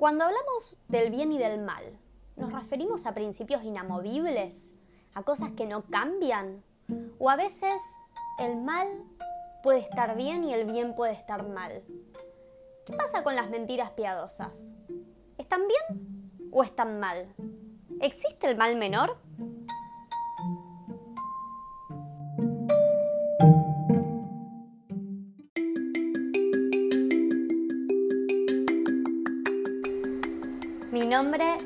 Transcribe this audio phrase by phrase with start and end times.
[0.00, 1.84] Cuando hablamos del bien y del mal,
[2.34, 4.78] ¿nos referimos a principios inamovibles?
[5.12, 6.64] ¿A cosas que no cambian?
[7.18, 7.82] ¿O a veces
[8.38, 8.88] el mal
[9.62, 11.82] puede estar bien y el bien puede estar mal?
[12.86, 14.72] ¿Qué pasa con las mentiras piadosas?
[15.36, 17.34] ¿Están bien o están mal?
[18.00, 19.18] ¿Existe el mal menor?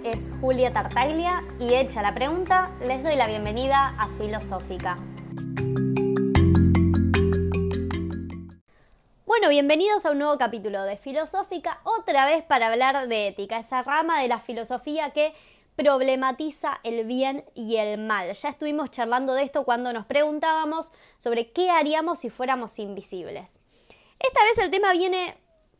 [0.05, 4.99] Es Julia Tartaglia y hecha la pregunta, les doy la bienvenida a Filosófica.
[9.27, 13.83] Bueno, bienvenidos a un nuevo capítulo de Filosófica, otra vez para hablar de ética, esa
[13.83, 15.35] rama de la filosofía que
[15.75, 18.33] problematiza el bien y el mal.
[18.33, 23.61] Ya estuvimos charlando de esto cuando nos preguntábamos sobre qué haríamos si fuéramos invisibles.
[24.21, 25.37] Esta vez el tema viene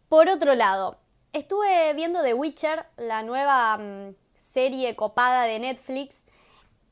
[0.09, 1.04] por otro lado.
[1.35, 6.27] Estuve viendo The Witcher, la nueva mm, serie copada de Netflix,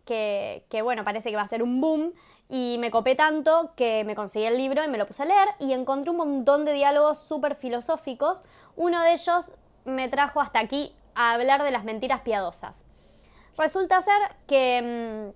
[0.04, 2.12] que, que, bueno, parece que va a ser un boom,
[2.48, 5.48] y me copé tanto que me conseguí el libro y me lo puse a leer
[5.60, 8.42] y encontré un montón de diálogos súper filosóficos.
[8.74, 9.52] Uno de ellos
[9.84, 12.84] me trajo hasta aquí a hablar de las mentiras piadosas.
[13.56, 15.32] Resulta ser que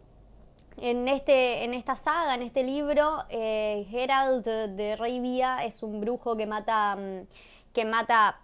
[0.76, 6.00] mm, en, este, en esta saga, en este libro, eh, Geralt de Rivia es un
[6.00, 7.28] brujo que mata, mm,
[7.72, 8.40] que mata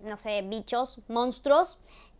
[0.00, 1.78] no sé, bichos, monstruos,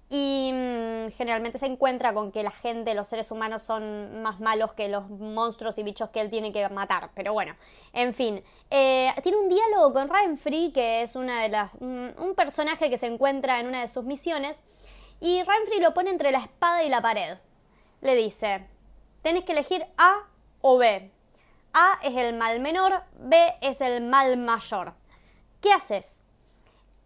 [0.08, 4.72] y mm, generalmente se encuentra con que la gente, los seres humanos son más malos
[4.72, 7.10] que los monstruos y bichos que él tiene que matar.
[7.14, 7.56] Pero bueno,
[7.92, 8.42] en fin.
[8.70, 13.06] Eh, tiene un diálogo con Renfrey, que es una de las, un personaje que se
[13.06, 14.62] encuentra en una de sus misiones.
[15.20, 17.38] Y Renfrey lo pone entre la espada y la pared.
[18.00, 18.68] Le dice,
[19.22, 20.20] tenés que elegir A
[20.60, 21.10] o B.
[21.72, 24.94] A es el mal menor, B es el mal mayor.
[25.60, 26.25] ¿Qué haces?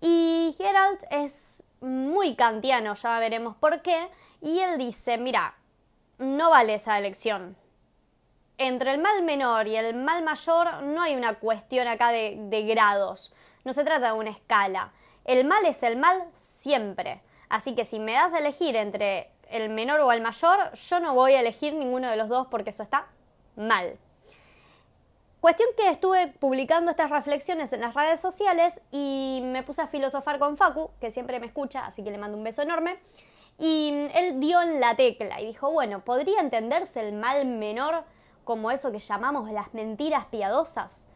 [0.01, 4.09] Y Geralt es muy kantiano, ya veremos por qué,
[4.41, 5.55] y él dice, mira,
[6.19, 7.57] no vale esa elección.
[8.59, 12.63] Entre el mal menor y el mal mayor no hay una cuestión acá de, de
[12.65, 13.35] grados,
[13.65, 14.93] no se trata de una escala.
[15.25, 17.23] El mal es el mal siempre.
[17.49, 21.15] Así que si me das a elegir entre el menor o el mayor, yo no
[21.15, 23.07] voy a elegir ninguno de los dos porque eso está
[23.57, 23.99] mal.
[25.41, 30.39] Cuestión que estuve publicando estas reflexiones en las redes sociales y me puse a filosofar
[30.39, 32.99] con Facu, que siempre me escucha, así que le mando un beso enorme.
[33.59, 38.05] Y él dio en la tecla y dijo, bueno, ¿podría entenderse el mal menor
[38.45, 41.09] como eso que llamamos las mentiras piadosas?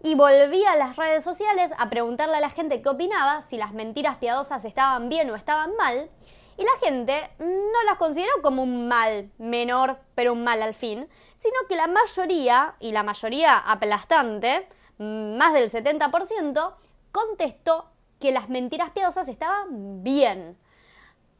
[0.00, 3.72] Y volví a las redes sociales a preguntarle a la gente qué opinaba, si las
[3.72, 6.08] mentiras piadosas estaban bien o estaban mal.
[6.58, 11.08] Y la gente no las consideró como un mal menor, pero un mal al fin,
[11.36, 14.68] sino que la mayoría, y la mayoría aplastante,
[14.98, 16.74] más del 70%,
[17.12, 20.58] contestó que las mentiras piadosas estaban bien.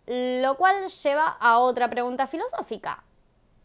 [0.07, 3.03] Lo cual lleva a otra pregunta filosófica.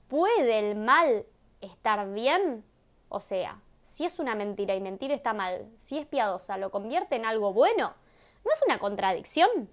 [0.07, 1.25] ¿Puede el mal
[1.59, 2.65] estar bien?
[3.09, 7.17] O sea, si es una mentira y mentir está mal, si es piadosa, ¿lo convierte
[7.17, 7.93] en algo bueno?
[8.43, 9.69] ¿No es una contradicción?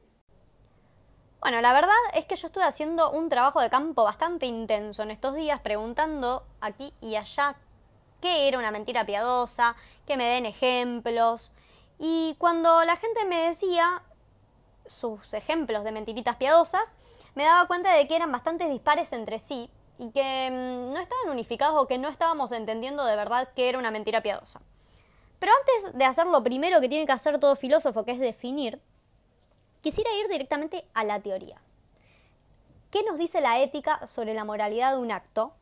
[1.40, 5.12] Bueno, la verdad es que yo estuve haciendo un trabajo de campo bastante intenso en
[5.12, 7.54] estos días, preguntando aquí y allá
[8.20, 11.52] qué era una mentira piadosa, que me den ejemplos.
[12.00, 14.02] Y cuando la gente me decía
[14.86, 16.96] sus ejemplos de mentiritas piadosas,
[17.36, 21.30] me daba cuenta de que eran bastante dispares entre sí y que mm, no estaban
[21.30, 24.60] unificados o que no estábamos entendiendo de verdad qué era una mentira piadosa.
[25.38, 28.80] Pero antes de hacer lo primero que tiene que hacer todo filósofo, que es definir,
[29.80, 31.60] Quisiera ir directamente a la teoría.
[32.90, 35.52] ¿Qué nos dice la ética sobre la moralidad de un acto?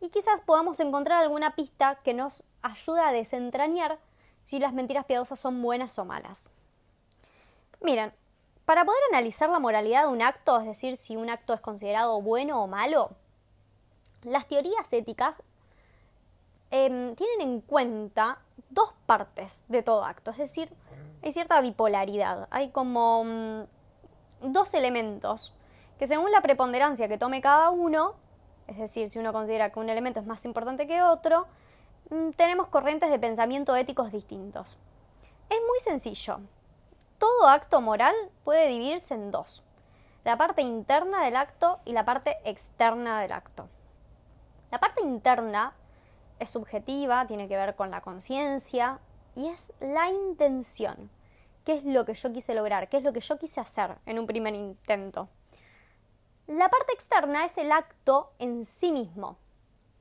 [0.00, 3.98] Y quizás podamos encontrar alguna pista que nos ayude a desentrañar
[4.40, 6.50] si las mentiras piadosas son buenas o malas.
[7.80, 8.12] Miren,
[8.64, 12.20] para poder analizar la moralidad de un acto, es decir, si un acto es considerado
[12.20, 13.10] bueno o malo,
[14.22, 15.42] las teorías éticas
[16.70, 18.38] em, tienen en cuenta
[18.70, 20.68] dos partes de todo acto, es decir,
[21.22, 23.62] hay cierta bipolaridad, hay como mm,
[24.52, 25.54] dos elementos
[25.98, 28.14] que según la preponderancia que tome cada uno,
[28.66, 31.46] es decir, si uno considera que un elemento es más importante que otro,
[32.10, 34.78] mm, tenemos corrientes de pensamiento éticos distintos.
[35.48, 36.40] Es muy sencillo.
[37.18, 39.62] Todo acto moral puede dividirse en dos.
[40.24, 43.68] La parte interna del acto y la parte externa del acto.
[44.72, 45.74] La parte interna
[46.40, 48.98] es subjetiva, tiene que ver con la conciencia,
[49.34, 51.10] y es la intención.
[51.64, 52.88] ¿Qué es lo que yo quise lograr?
[52.88, 55.28] ¿Qué es lo que yo quise hacer en un primer intento?
[56.46, 59.38] La parte externa es el acto en sí mismo.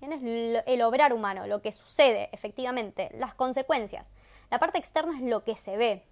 [0.02, 4.16] Es el obrar humano, lo que sucede, efectivamente, las consecuencias.
[4.50, 6.04] La parte externa es lo que se ve.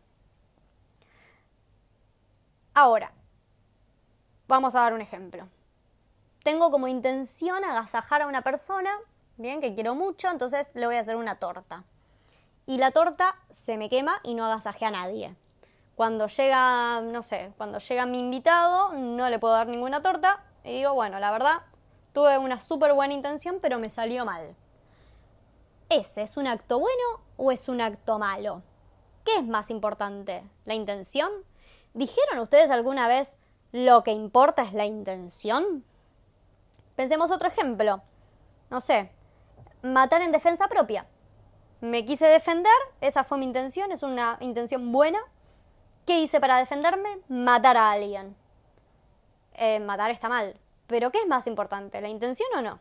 [2.76, 3.12] Ahora,
[4.48, 5.48] vamos a dar un ejemplo.
[6.44, 8.96] Tengo como intención agasajar a una persona,
[9.38, 11.84] bien, que quiero mucho, entonces le voy a hacer una torta.
[12.70, 15.36] Y la torta se me quema y no agasaje a nadie.
[15.96, 20.74] Cuando llega, no sé, cuando llega mi invitado, no le puedo dar ninguna torta y
[20.74, 21.62] digo, bueno, la verdad,
[22.14, 24.56] tuve una súper buena intención, pero me salió mal.
[25.90, 28.62] ¿Ese es un acto bueno o es un acto malo?
[29.26, 30.44] ¿Qué es más importante?
[30.66, 31.32] ¿La intención?
[31.96, 33.36] ¿Dijeron ustedes alguna vez
[33.72, 35.84] lo que importa es la intención?
[36.96, 38.04] Pensemos otro ejemplo.
[38.70, 39.10] No sé,
[39.82, 41.08] matar en defensa propia.
[41.82, 42.72] Me quise defender,
[43.02, 45.20] esa fue mi intención, es una intención buena,
[46.10, 47.20] ¿Qué hice para defenderme?
[47.28, 48.36] Matar a alguien.
[49.54, 50.60] Eh, matar está mal.
[50.88, 52.02] Pero ¿qué es más importante?
[52.02, 52.80] ¿La intención o no?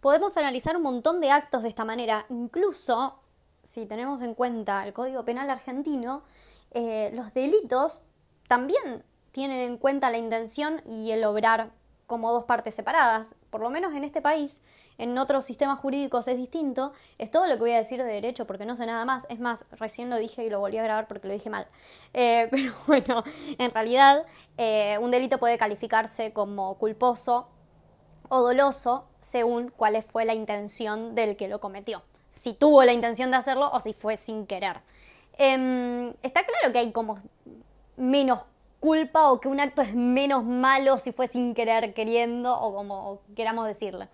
[0.00, 2.24] Podemos analizar un montón de actos de esta manera.
[2.30, 3.20] Incluso,
[3.62, 6.22] si tenemos en cuenta el Código Penal argentino,
[6.70, 8.04] eh, los delitos
[8.48, 11.72] también tienen en cuenta la intención y el obrar
[12.06, 13.34] como dos partes separadas.
[13.50, 14.62] Por lo menos en este país,
[14.98, 16.92] en otros sistemas jurídicos es distinto.
[17.18, 19.26] Es todo lo que voy a decir de derecho porque no sé nada más.
[19.30, 21.66] Es más, recién lo dije y lo volví a grabar porque lo dije mal.
[22.14, 23.24] Eh, pero bueno,
[23.58, 24.24] en realidad
[24.58, 27.48] eh, un delito puede calificarse como culposo
[28.28, 32.02] o doloso según cuál fue la intención del que lo cometió.
[32.28, 34.80] Si tuvo la intención de hacerlo o si fue sin querer.
[35.36, 37.18] Em, está claro que hay como
[37.96, 38.44] menos
[38.80, 43.20] culpa o que un acto es menos malo si fue sin querer queriendo o como
[43.36, 44.08] queramos decirle.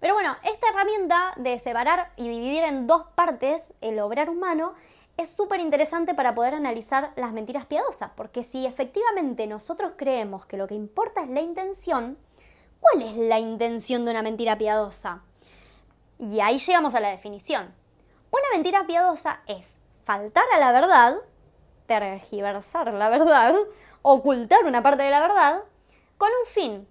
[0.00, 4.74] Pero bueno, esta herramienta de separar y dividir en dos partes el obrar humano
[5.16, 10.56] es súper interesante para poder analizar las mentiras piadosas, porque si efectivamente nosotros creemos que
[10.56, 12.16] lo que importa es la intención,
[12.78, 15.22] ¿cuál es la intención de una mentira piadosa?
[16.20, 17.74] Y ahí llegamos a la definición.
[18.30, 19.74] Una mentira piadosa es
[20.04, 21.16] faltar a la verdad,
[21.86, 23.56] tergiversar la verdad,
[24.02, 25.64] ocultar una parte de la verdad,
[26.16, 26.88] con un fin,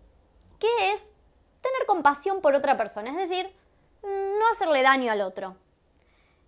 [0.60, 1.14] que es
[1.62, 3.54] tener compasión por otra persona, es decir,
[4.04, 5.56] no hacerle daño al otro.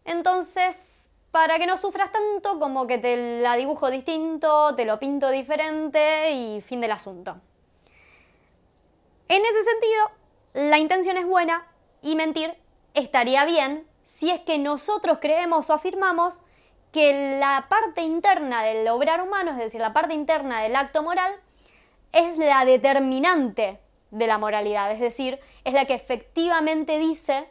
[0.05, 5.29] Entonces, para que no sufras tanto, como que te la dibujo distinto, te lo pinto
[5.29, 7.37] diferente y fin del asunto.
[9.27, 10.11] En ese sentido,
[10.53, 11.67] la intención es buena
[12.01, 12.55] y mentir
[12.95, 16.41] estaría bien si es que nosotros creemos o afirmamos
[16.91, 21.31] que la parte interna del obrar humano, es decir, la parte interna del acto moral,
[22.11, 23.79] es la determinante
[24.11, 27.47] de la moralidad, es decir, es la que efectivamente dice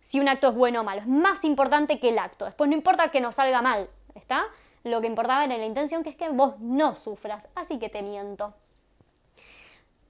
[0.00, 1.00] si un acto es bueno o malo.
[1.00, 2.44] Es más importante que el acto.
[2.44, 4.44] Después no importa que no salga mal, ¿está?
[4.84, 7.48] Lo que importaba era la intención, que es que vos no sufras.
[7.56, 8.54] Así que te miento.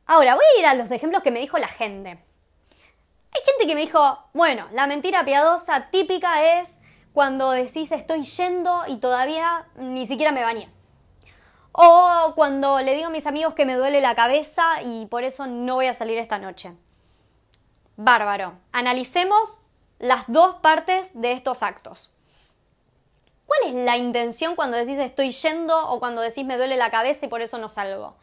[0.04, 2.10] Ahora, voy a ir a los ejemplos que me dijo la gente.
[2.10, 6.78] Hay gente que me dijo, bueno, la mentira piadosa típica es
[7.12, 10.68] cuando decís estoy yendo y todavía ni siquiera me bañé.
[11.78, 15.46] O cuando le digo a mis amigos que me duele la cabeza y por eso
[15.46, 16.72] no voy a salir esta noche.
[17.98, 18.54] Bárbaro.
[18.72, 19.60] Analicemos
[19.98, 22.12] las dos partes de estos actos.
[23.44, 27.26] ¿Cuál es la intención cuando decís estoy yendo o cuando decís me duele la cabeza
[27.26, 28.16] y por eso no salgo?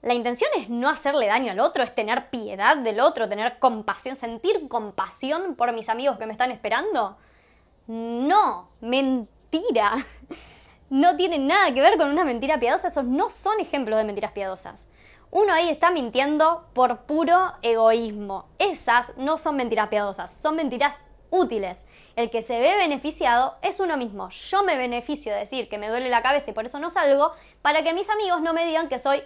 [0.00, 4.14] La intención es no hacerle daño al otro, es tener piedad del otro, tener compasión,
[4.14, 7.16] sentir compasión por mis amigos que me están esperando.
[7.88, 9.96] No, mentira
[10.90, 14.32] no tienen nada que ver con una mentira piadosa, esos no son ejemplos de mentiras
[14.32, 14.90] piadosas.
[15.30, 18.46] Uno ahí está mintiendo por puro egoísmo.
[18.58, 21.00] Esas no son mentiras piadosas, son mentiras
[21.30, 21.86] útiles.
[22.14, 24.28] El que se ve beneficiado es uno mismo.
[24.28, 27.32] Yo me beneficio de decir que me duele la cabeza y por eso no salgo,
[27.62, 29.24] para que mis amigos no me digan que soy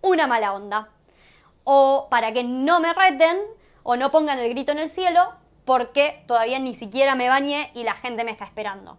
[0.00, 0.88] una mala onda.
[1.64, 3.38] O para que no me reten
[3.82, 5.34] o no pongan el grito en el cielo
[5.66, 8.98] porque todavía ni siquiera me bañé y la gente me está esperando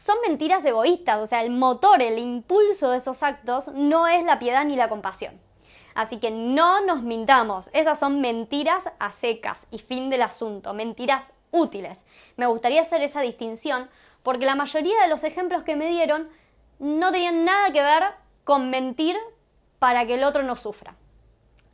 [0.00, 4.38] son mentiras egoístas, o sea, el motor, el impulso de esos actos no es la
[4.38, 5.38] piedad ni la compasión.
[5.94, 11.34] Así que no nos mintamos, esas son mentiras a secas y fin del asunto, mentiras
[11.50, 12.06] útiles.
[12.38, 13.90] Me gustaría hacer esa distinción
[14.22, 16.30] porque la mayoría de los ejemplos que me dieron
[16.78, 18.04] no tenían nada que ver
[18.44, 19.18] con mentir
[19.78, 20.94] para que el otro no sufra.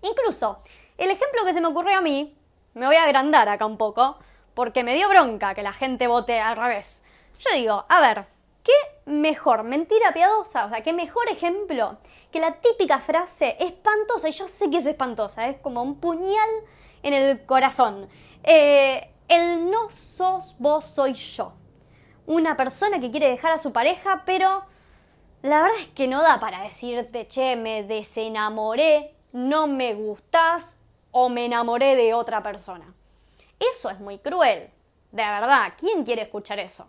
[0.03, 0.65] Incluso,
[0.99, 2.37] el ejemplo que se me ocurrió a mí,
[2.75, 4.19] me voy a agrandar acá un poco,
[4.55, 7.05] porque me dio bronca que la gente vote al revés.
[7.39, 8.27] Yo digo, a ver,
[8.63, 8.73] ¿qué
[9.05, 10.65] mejor mentira piadosa?
[10.65, 11.99] O sea, ¿qué mejor ejemplo
[12.33, 14.29] que la típica frase espantosa?
[14.29, 16.51] Y yo sé que es espantosa, es como un puñal
[17.03, 18.09] en el corazón.
[18.43, 21.53] Eh, el no sos vos, soy yo.
[22.27, 24.65] Una persona que quiere dejar a su pareja, pero
[25.43, 31.29] la verdad es que no da para decirte, che, me desenamoré, no me gustás o
[31.29, 32.95] me enamoré de otra persona.
[33.61, 34.71] Eso es muy cruel.
[35.13, 36.87] De verdad, ¿quién quiere escuchar eso?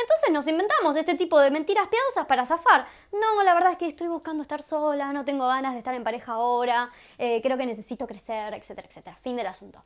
[0.00, 2.86] Entonces nos inventamos este tipo de mentiras piadosas para zafar.
[3.12, 6.04] No, la verdad es que estoy buscando estar sola, no tengo ganas de estar en
[6.04, 9.16] pareja ahora, eh, creo que necesito crecer, etcétera, etcétera.
[9.22, 9.82] Fin del asunto.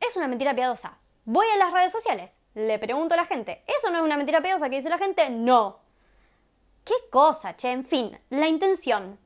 [0.00, 0.98] Es una mentira piadosa.
[1.24, 4.40] Voy a las redes sociales, le pregunto a la gente, ¿eso no es una mentira
[4.40, 5.28] piadosa que dice la gente?
[5.28, 5.78] No.
[6.84, 7.70] ¿Qué cosa, che?
[7.70, 9.18] En fin, la intención.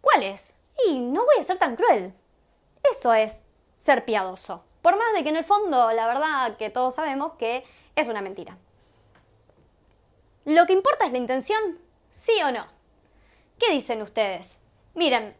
[0.00, 0.54] ¿Cuál es?
[0.86, 2.14] Y no voy a ser tan cruel.
[2.90, 3.46] Eso es
[3.76, 4.64] ser piadoso.
[4.82, 7.64] Por más de que en el fondo, la verdad que todos sabemos que
[7.96, 8.56] es una mentira.
[10.44, 11.78] Lo que importa es la intención,
[12.10, 12.66] sí o no.
[13.58, 14.62] ¿Qué dicen ustedes?
[14.94, 15.36] Miren,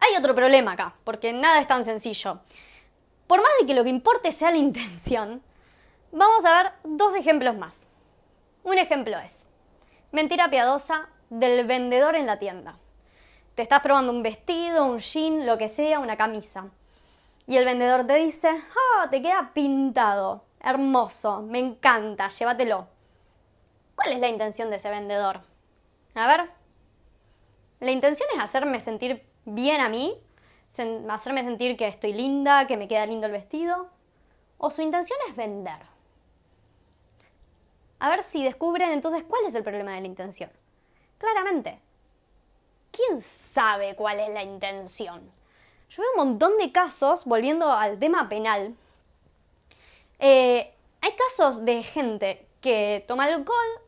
[0.00, 2.40] hay otro problema acá, porque nada es tan sencillo.
[3.26, 5.42] Por más de que lo que importe sea la intención,
[6.12, 7.88] vamos a ver dos ejemplos más.
[8.62, 9.48] Un ejemplo es,
[10.12, 12.78] mentira piadosa del vendedor en la tienda.
[13.54, 16.68] Te estás probando un vestido, un jean, lo que sea, una camisa.
[17.46, 22.88] Y el vendedor te dice, ah, te queda pintado, hermoso, me encanta, llévatelo.
[23.94, 25.40] ¿Cuál es la intención de ese vendedor?
[26.14, 26.50] A ver,
[27.80, 30.20] la intención es hacerme sentir bien a mí,
[31.08, 33.88] hacerme sentir que estoy linda, que me queda lindo el vestido,
[34.58, 35.78] o su intención es vender.
[38.00, 40.50] A ver si descubren entonces cuál es el problema de la intención.
[41.18, 41.80] Claramente,
[42.90, 45.30] ¿quién sabe cuál es la intención?
[45.88, 48.74] Yo veo un montón de casos, volviendo al tema penal,
[50.18, 53.80] eh, hay casos de gente que toma alcohol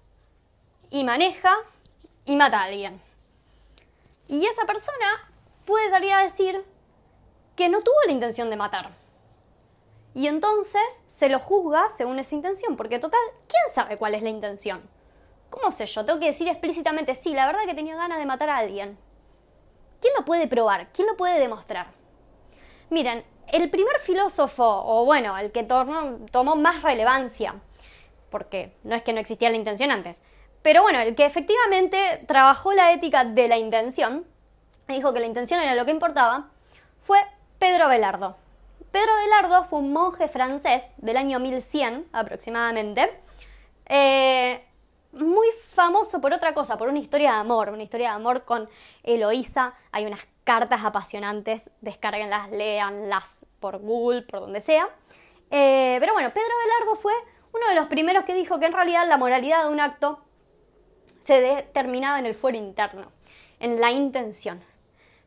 [0.91, 1.55] y maneja
[2.25, 3.01] y mata a alguien.
[4.29, 5.33] Y esa persona
[5.65, 6.65] puede salir a decir
[7.57, 8.91] que no tuvo la intención de matar.
[10.15, 14.31] Y entonces se lo juzga según esa intención, porque total, ¿quién sabe cuál es la
[14.31, 14.83] intención?
[15.51, 16.05] ¿Cómo sé yo?
[16.05, 18.99] Tengo que decir explícitamente, sí, la verdad que tenía ganas de matar a alguien.
[20.01, 20.93] ¿Quién lo puede probar?
[20.93, 21.89] ¿Quién lo puede demostrar?
[22.91, 27.55] Miren, el primer filósofo, o bueno, el que tomó, más relevancia,
[28.31, 30.23] porque no es que no existía la intención antes,
[30.63, 34.27] pero bueno, el que efectivamente trabajó la ética de la intención,
[34.87, 36.51] dijo que la intención era lo que importaba,
[37.01, 37.19] fue
[37.59, 38.37] Pedro Abelardo.
[38.91, 43.11] Pedro Abelardo fue un monje francés del año 1100 aproximadamente,
[43.87, 44.65] eh,
[45.13, 48.69] muy famoso por otra cosa, por una historia de amor, una historia de amor con
[49.03, 49.75] Eloísa.
[49.93, 54.89] Hay unas cartas apasionantes, descárguenlas, léanlas por Google, por donde sea.
[55.51, 57.13] Eh, pero bueno, Pedro Belardo fue
[57.53, 60.21] uno de los primeros que dijo que en realidad la moralidad de un acto
[61.21, 63.11] se determinaba en el fuero interno,
[63.61, 64.63] en la intención.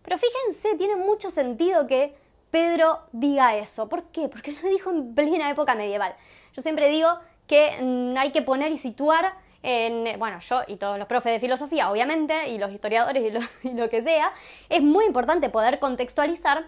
[0.03, 2.15] Pero fíjense, tiene mucho sentido que
[2.49, 3.87] Pedro diga eso.
[3.87, 4.27] ¿Por qué?
[4.27, 6.15] Porque lo dijo en plena época medieval.
[6.53, 11.33] Yo siempre digo que hay que poner y situar bueno, yo y todos los profes
[11.33, 13.23] de filosofía, obviamente, y los historiadores
[13.63, 14.33] y lo, que sea,
[14.69, 16.65] es muy importante poder contextualizar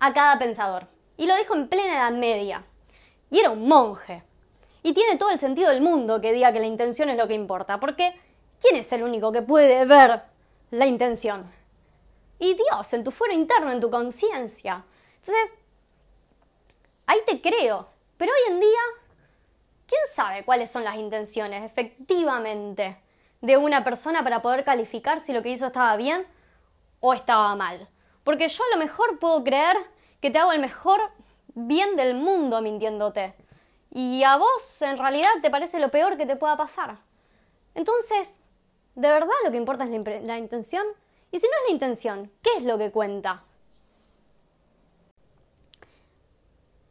[0.00, 0.86] a cada pensador.
[1.16, 2.64] Y lo dijo en plena Edad Media.
[3.30, 4.22] Y era un monje.
[4.82, 7.34] Y tiene todo el sentido del mundo que diga que la intención es lo que
[7.34, 8.18] importa, porque
[8.60, 10.22] ¿quién es el único que puede ver
[10.70, 11.44] la intención?
[12.38, 14.84] Y Dios, en tu fuero interno, en tu conciencia.
[15.16, 15.54] Entonces,
[17.06, 17.88] ahí te creo.
[18.16, 18.80] Pero hoy en día
[19.92, 22.96] ¿Quién sabe cuáles son las intenciones efectivamente
[23.42, 26.26] de una persona para poder calificar si lo que hizo estaba bien
[27.00, 27.90] o estaba mal?
[28.24, 29.76] Porque yo a lo mejor puedo creer
[30.22, 30.98] que te hago el mejor
[31.48, 33.34] bien del mundo mintiéndote.
[33.90, 36.96] Y a vos en realidad te parece lo peor que te pueda pasar.
[37.74, 38.40] Entonces,
[38.94, 40.86] ¿de verdad lo que importa es la, la intención?
[41.30, 43.44] Y si no es la intención, ¿qué es lo que cuenta?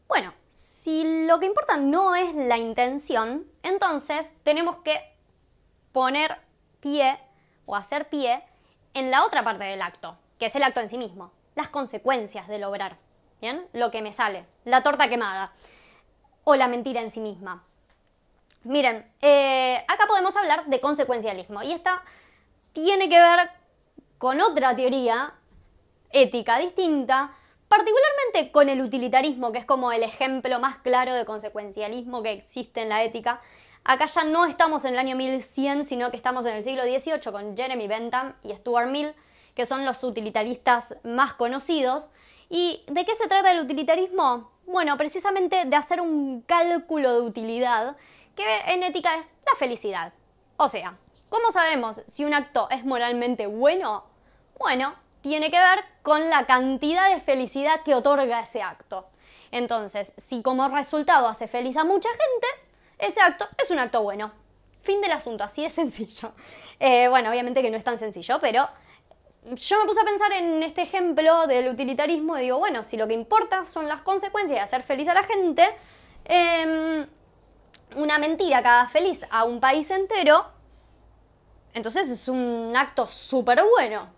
[0.07, 5.01] Bueno, si lo que importa no es la intención, entonces tenemos que
[5.93, 6.37] poner
[6.81, 7.17] pie
[7.65, 8.43] o hacer pie
[8.93, 12.49] en la otra parte del acto, que es el acto en sí mismo, las consecuencias
[12.49, 12.97] del obrar,
[13.39, 13.65] ¿bien?
[13.71, 15.53] Lo que me sale, la torta quemada
[16.43, 17.63] o la mentira en sí misma.
[18.63, 22.03] Miren, eh, acá podemos hablar de consecuencialismo y esta
[22.73, 23.49] tiene que ver
[24.17, 25.33] con otra teoría
[26.11, 27.31] ética distinta
[27.71, 32.81] particularmente con el utilitarismo, que es como el ejemplo más claro de consecuencialismo que existe
[32.81, 33.39] en la ética.
[33.85, 37.31] Acá ya no estamos en el año 1100, sino que estamos en el siglo XVIII
[37.31, 39.13] con Jeremy Bentham y Stuart Mill,
[39.55, 42.09] que son los utilitaristas más conocidos.
[42.49, 44.51] ¿Y de qué se trata el utilitarismo?
[44.65, 47.95] Bueno, precisamente de hacer un cálculo de utilidad,
[48.35, 50.11] que en ética es la felicidad.
[50.57, 50.97] O sea,
[51.29, 54.03] ¿cómo sabemos si un acto es moralmente bueno?
[54.59, 59.07] Bueno, tiene que ver con la cantidad de felicidad que otorga ese acto.
[59.51, 62.47] Entonces, si como resultado hace feliz a mucha gente,
[62.97, 64.31] ese acto es un acto bueno.
[64.81, 66.31] Fin del asunto, así de sencillo.
[66.83, 68.67] Eh, bueno, obviamente que no es tan sencillo, pero
[69.43, 73.07] yo me puse a pensar en este ejemplo del utilitarismo y digo, bueno, si lo
[73.07, 75.63] que importa son las consecuencias de hacer feliz a la gente,
[76.25, 77.05] em,
[77.97, 80.47] una mentira que haga feliz a un país entero,
[81.75, 84.09] entonces es un acto súper bueno.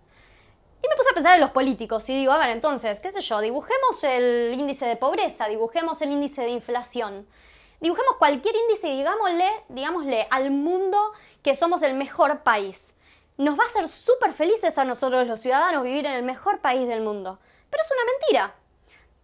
[0.84, 3.22] Y me puse a pensar en los políticos y digo, a ver, entonces, qué sé
[3.22, 7.26] yo, dibujemos el índice de pobreza, dibujemos el índice de inflación,
[7.80, 10.98] dibujemos cualquier índice y digámosle, digámosle al mundo
[11.42, 12.96] que somos el mejor país.
[13.38, 16.86] Nos va a hacer súper felices a nosotros los ciudadanos vivir en el mejor país
[16.86, 17.38] del mundo.
[17.70, 18.54] Pero es una mentira.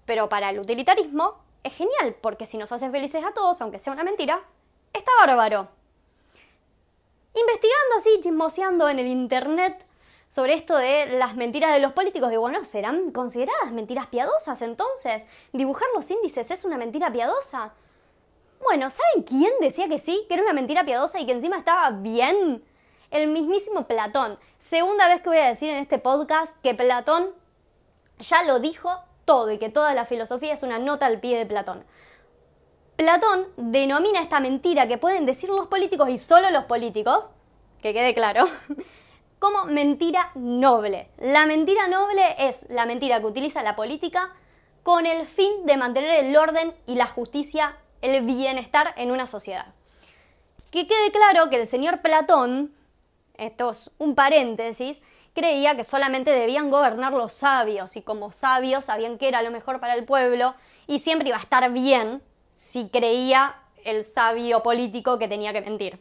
[0.06, 3.92] Pero para el utilitarismo es genial, porque si nos hace felices a todos, aunque sea
[3.92, 4.42] una mentira,
[4.94, 5.68] está bárbaro.
[7.34, 9.86] Investigando así, chismoseando en el internet,
[10.30, 12.30] sobre esto de las mentiras de los políticos.
[12.30, 15.26] Digo, bueno, ¿serán consideradas mentiras piadosas entonces?
[15.52, 17.74] ¿Dibujar los índices es una mentira piadosa?
[18.62, 20.24] Bueno, ¿saben quién decía que sí?
[20.28, 22.64] Que era una mentira piadosa y que encima estaba bien.
[23.10, 24.38] El mismísimo Platón.
[24.58, 27.30] Segunda vez que voy a decir en este podcast que Platón
[28.20, 31.46] ya lo dijo todo y que toda la filosofía es una nota al pie de
[31.46, 31.84] Platón.
[32.94, 37.32] Platón denomina esta mentira que pueden decir los políticos y solo los políticos,
[37.82, 38.46] que quede claro,
[39.40, 41.08] como mentira noble.
[41.18, 44.32] La mentira noble es la mentira que utiliza la política
[44.84, 49.74] con el fin de mantener el orden y la justicia, el bienestar en una sociedad.
[50.70, 52.72] Que quede claro que el señor Platón,
[53.34, 55.00] esto es un paréntesis,
[55.34, 59.80] creía que solamente debían gobernar los sabios y como sabios sabían que era lo mejor
[59.80, 60.54] para el pueblo
[60.86, 65.98] y siempre iba a estar bien si creía el sabio político que tenía que mentir.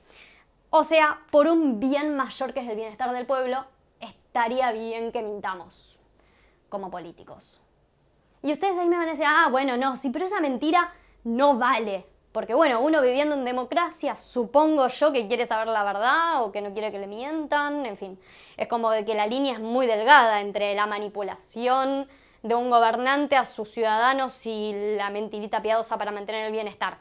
[0.72, 3.66] O sea, por un bien mayor que es el bienestar del pueblo,
[4.00, 6.00] estaría bien que mintamos
[6.70, 7.62] como políticos.
[8.44, 11.58] Y ustedes ahí me van a decir, ah, bueno, no, sí, pero esa mentira no
[11.58, 12.06] vale.
[12.32, 16.62] Porque bueno, uno viviendo en democracia, supongo yo que quiere saber la verdad o que
[16.62, 18.20] no quiere que le mientan, en fin.
[18.56, 22.08] Es como de que la línea es muy delgada entre la manipulación
[22.44, 27.00] de un gobernante a sus ciudadanos y la mentirita piadosa para mantener el bienestar.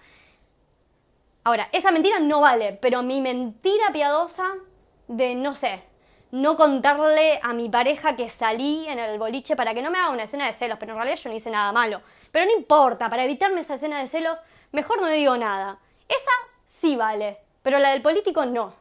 [1.49, 4.57] Ahora, esa mentira no vale, pero mi mentira piadosa
[5.07, 5.83] de, no sé,
[6.31, 10.11] no contarle a mi pareja que salí en el boliche para que no me haga
[10.11, 12.03] una escena de celos, pero en realidad yo no hice nada malo.
[12.33, 14.39] Pero no importa, para evitarme esa escena de celos,
[14.73, 15.79] mejor no digo nada.
[16.07, 16.31] Esa
[16.67, 18.75] sí vale, pero la del político no.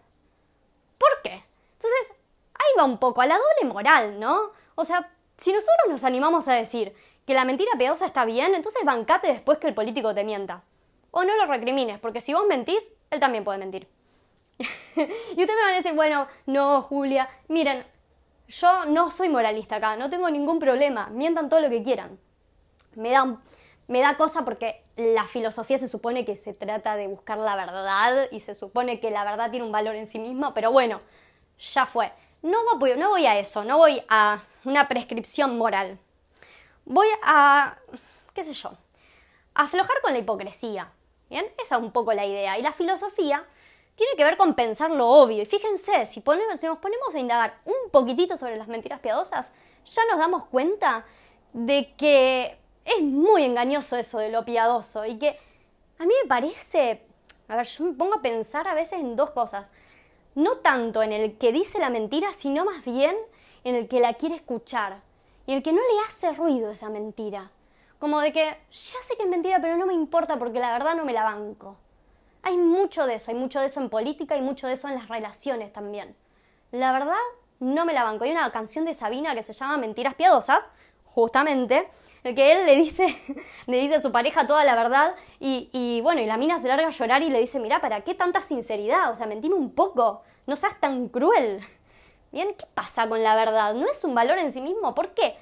[0.98, 1.46] ¿Por qué?
[1.72, 2.18] Entonces,
[2.54, 4.52] ahí va un poco a la doble moral, ¿no?
[4.76, 6.94] O sea, si nosotros nos animamos a decir
[7.26, 10.64] que la mentira piadosa está bien, entonces bancate después que el político te mienta
[11.18, 13.88] o no lo recrimines, porque si vos mentís, él también puede mentir.
[14.60, 14.62] y
[15.02, 17.84] ustedes me van a decir, bueno, no, Julia, miren,
[18.48, 22.20] yo no soy moralista acá, no tengo ningún problema, mientan todo lo que quieran.
[22.94, 23.36] Me da,
[23.88, 28.28] me da cosa porque la filosofía se supone que se trata de buscar la verdad
[28.32, 31.02] y se supone que la verdad tiene un valor en sí mismo, pero bueno,
[31.58, 32.12] ya fue.
[32.44, 35.98] No voy, no voy a eso, no voy a una prescripción moral.
[36.86, 37.76] Voy a,
[38.36, 38.74] qué sé yo,
[39.56, 40.92] aflojar con la hipocresía.
[41.30, 42.58] Esa es un poco la idea.
[42.58, 43.44] Y la filosofía
[43.96, 45.42] tiene que ver con pensar lo obvio.
[45.42, 49.52] Y fíjense, si, si nos ponemos a indagar un poquitito sobre las mentiras piadosas,
[49.90, 51.06] ya nos damos cuenta
[51.54, 55.38] de que es muy engañoso eso de lo piadoso y que
[56.00, 57.02] a mí me parece,
[57.48, 59.72] a ver, yo me pongo a pensar a veces en dos cosas.
[60.36, 63.16] No tanto en el que dice la mentira, sino más bien
[63.64, 65.02] en el que la quiere escuchar
[65.48, 67.50] y el que no le hace ruido esa mentira.
[68.00, 70.96] Como de que ya sé que es mentira, pero no me importa porque la verdad
[70.96, 71.78] no me la banco.
[72.44, 74.96] Hay mucho de eso, hay mucho de eso en política y mucho de eso en
[74.96, 76.16] las relaciones también.
[76.72, 77.16] La verdad
[77.60, 78.24] no me la banco.
[78.24, 80.70] Hay una canción de Sabina que se llama Mentiras Piadosas,
[81.06, 81.90] justamente,
[82.24, 83.20] el que él le dice,
[83.66, 86.68] le dice a su pareja toda la verdad y, y, bueno, y la mina se
[86.68, 89.12] larga a llorar y le dice, mira, ¿para qué tanta sinceridad?
[89.12, 91.62] O sea, mentime un poco, no seas tan cruel.
[92.32, 93.74] Bien, ¿qué pasa con la verdad?
[93.74, 94.94] ¿No es un valor en sí mismo?
[94.94, 95.38] ¿Por qué?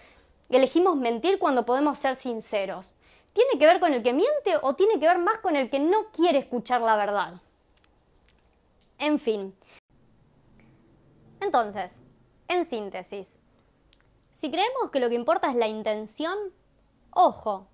[0.50, 2.94] Elegimos mentir cuando podemos ser sinceros?
[3.34, 5.80] ¿Tiene que ver con el que miente o tiene que ver más con el que
[5.80, 7.42] no quiere escuchar la verdad?
[8.98, 9.54] En fin.
[11.42, 12.04] Entonces,
[12.48, 13.40] en síntesis,
[14.32, 16.38] si creemos que lo que importa es la intención,
[17.12, 17.68] ojo,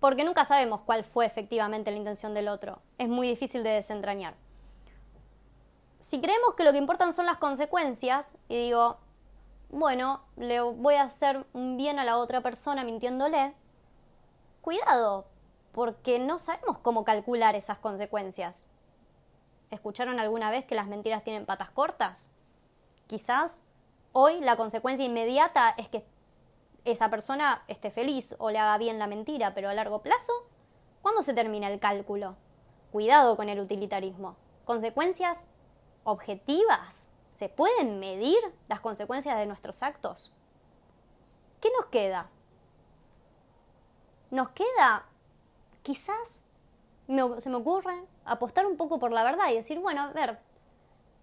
[0.00, 2.82] porque nunca sabemos cuál fue efectivamente la intención del otro.
[2.98, 4.34] Es muy difícil de desentrañar.
[5.98, 8.98] Si creemos que lo que importan son las consecuencias, y digo,
[9.74, 13.54] bueno, le voy a hacer un bien a la otra persona mintiéndole,
[14.62, 15.26] cuidado,
[15.72, 18.68] porque no sabemos cómo calcular esas consecuencias.
[19.72, 22.30] ¿Escucharon alguna vez que las mentiras tienen patas cortas?
[23.08, 23.66] Quizás
[24.12, 26.06] hoy la consecuencia inmediata es que
[26.84, 30.32] esa persona esté feliz o le haga bien la mentira, pero a largo plazo,
[31.02, 32.36] ¿cuándo se termina el cálculo?
[32.92, 34.36] Cuidado con el utilitarismo.
[34.66, 35.46] Consecuencias
[36.04, 40.32] objetivas ¿Se pueden medir las consecuencias de nuestros actos?
[41.60, 42.30] ¿Qué nos queda?
[44.30, 45.04] Nos queda
[45.82, 46.46] quizás
[47.06, 50.38] se me ocurre apostar un poco por la verdad y decir, bueno, a ver,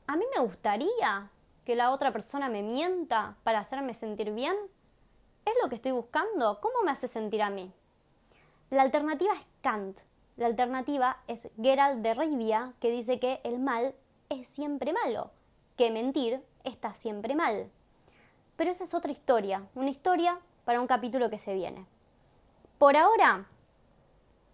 [0.06, 1.32] a mí me gustaría
[1.63, 4.56] que la otra persona me mienta para hacerme sentir bien.
[5.45, 6.60] ¿Es lo que estoy buscando?
[6.60, 7.71] ¿Cómo me hace sentir a mí?
[8.69, 10.02] La alternativa es Kant.
[10.36, 13.95] La alternativa es Gerald de Rivia, que dice que el mal
[14.28, 15.32] es siempre malo,
[15.78, 17.70] que mentir está siempre mal.
[18.56, 21.86] Pero esa es otra historia, una historia para un capítulo que se viene.
[22.78, 23.46] Por ahora,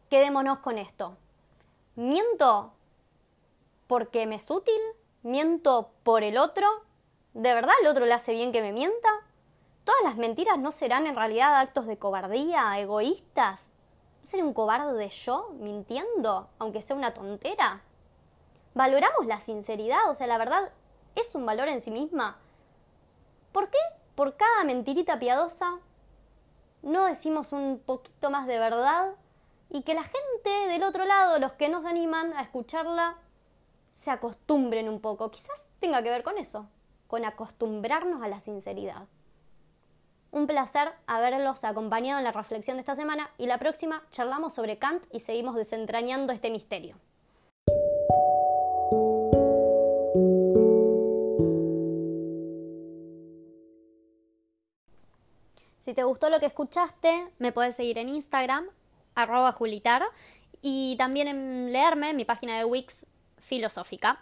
[0.10, 1.18] quedémonos con esto.
[1.96, 2.74] ¿Miento
[3.88, 4.80] porque me es útil?
[5.24, 6.68] ¿Miento por el otro?
[7.34, 9.10] ¿De verdad el otro le hace bien que me mienta?
[9.84, 13.80] ¿Todas las mentiras no serán en realidad actos de cobardía, egoístas?
[14.22, 17.82] ¿No seré un cobarde yo mintiendo, aunque sea una tontera?
[18.74, 20.10] ¿Valoramos la sinceridad?
[20.10, 20.72] O sea, la verdad
[21.22, 22.38] es un valor en sí misma.
[23.52, 23.78] ¿Por qué
[24.16, 25.80] por cada mentirita piadosa
[26.82, 29.16] no decimos un poquito más de verdad
[29.70, 33.18] y que la gente del otro lado, los que nos animan a escucharla,
[33.92, 35.32] se acostumbren un poco?
[35.32, 36.68] Quizás tenga que ver con eso,
[37.08, 39.08] con acostumbrarnos a la sinceridad.
[40.32, 44.78] Un placer haberlos acompañado en la reflexión de esta semana y la próxima charlamos sobre
[44.78, 46.96] Kant y seguimos desentrañando este misterio.
[55.88, 58.66] Si te gustó lo que escuchaste, me puedes seguir en Instagram,
[59.16, 60.04] arroba julitar,
[60.62, 63.06] y también en leerme en mi página de Wix
[63.40, 64.20] filosófica.